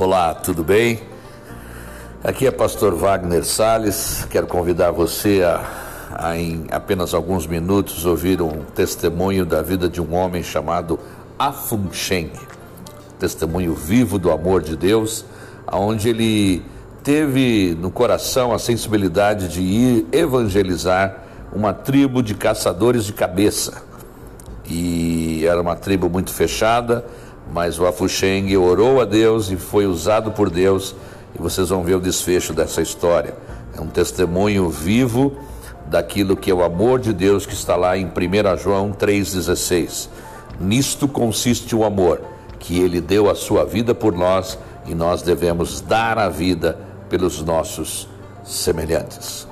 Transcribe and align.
Olá, 0.00 0.32
tudo 0.32 0.64
bem? 0.64 0.98
Aqui 2.24 2.46
é 2.46 2.50
Pastor 2.50 2.94
Wagner 2.94 3.44
Sales. 3.44 4.26
Quero 4.30 4.46
convidar 4.46 4.90
você 4.92 5.42
a, 5.42 5.62
a, 6.14 6.38
em 6.38 6.66
apenas 6.70 7.12
alguns 7.12 7.46
minutos, 7.46 8.06
ouvir 8.06 8.40
um 8.40 8.64
testemunho 8.74 9.44
da 9.44 9.60
vida 9.60 9.90
de 9.90 10.00
um 10.00 10.14
homem 10.14 10.42
chamado 10.42 10.98
Afun 11.38 11.92
Sheng. 11.92 12.32
Testemunho 13.18 13.74
vivo 13.74 14.18
do 14.18 14.30
amor 14.30 14.62
de 14.62 14.74
Deus, 14.74 15.22
onde 15.70 16.08
ele 16.08 16.62
teve 17.04 17.76
no 17.78 17.90
coração 17.90 18.54
a 18.54 18.58
sensibilidade 18.58 19.48
de 19.48 19.60
ir 19.60 20.06
evangelizar 20.12 21.24
uma 21.52 21.74
tribo 21.74 22.22
de 22.22 22.32
caçadores 22.32 23.04
de 23.04 23.12
cabeça. 23.12 23.82
E 24.66 25.44
era 25.44 25.60
uma 25.60 25.76
tribo 25.76 26.08
muito 26.08 26.32
fechada, 26.32 27.04
mas 27.52 27.78
o 27.78 27.86
Afusheng 27.86 28.56
orou 28.56 29.00
a 29.00 29.04
Deus 29.04 29.50
e 29.50 29.56
foi 29.56 29.86
usado 29.86 30.30
por 30.30 30.50
Deus, 30.50 30.94
e 31.34 31.42
vocês 31.42 31.68
vão 31.68 31.82
ver 31.82 31.94
o 31.94 32.00
desfecho 32.00 32.52
dessa 32.52 32.80
história. 32.80 33.34
É 33.76 33.80
um 33.80 33.88
testemunho 33.88 34.68
vivo 34.68 35.36
daquilo 35.86 36.36
que 36.36 36.50
é 36.50 36.54
o 36.54 36.62
amor 36.62 37.00
de 37.00 37.12
Deus 37.12 37.44
que 37.44 37.54
está 37.54 37.74
lá 37.74 37.96
em 37.96 38.06
1 38.06 38.56
João 38.62 38.92
3,16. 38.92 40.08
Nisto 40.60 41.08
consiste 41.08 41.74
o 41.74 41.84
amor, 41.84 42.20
que 42.58 42.78
ele 42.78 43.00
deu 43.00 43.28
a 43.28 43.34
sua 43.34 43.64
vida 43.64 43.94
por 43.94 44.14
nós 44.14 44.58
e 44.86 44.94
nós 44.94 45.22
devemos 45.22 45.80
dar 45.80 46.18
a 46.18 46.28
vida 46.28 46.78
pelos 47.08 47.42
nossos 47.42 48.08
semelhantes. 48.44 49.49